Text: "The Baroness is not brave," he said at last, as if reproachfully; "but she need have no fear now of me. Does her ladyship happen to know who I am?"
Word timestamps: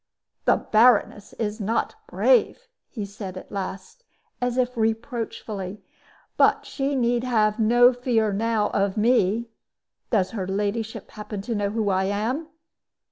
"The 0.45 0.55
Baroness 0.55 1.33
is 1.33 1.59
not 1.61 1.93
brave," 2.07 2.67
he 2.89 3.05
said 3.05 3.37
at 3.37 3.51
last, 3.51 4.03
as 4.41 4.57
if 4.57 4.75
reproachfully; 4.75 5.83
"but 6.37 6.65
she 6.65 6.95
need 6.95 7.23
have 7.23 7.59
no 7.59 7.93
fear 7.93 8.33
now 8.33 8.71
of 8.71 8.97
me. 8.97 9.49
Does 10.09 10.31
her 10.31 10.47
ladyship 10.47 11.11
happen 11.11 11.43
to 11.43 11.53
know 11.53 11.69
who 11.69 11.91
I 11.91 12.05
am?" 12.05 12.47